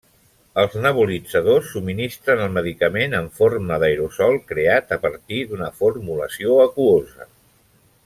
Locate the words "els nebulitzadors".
0.61-1.67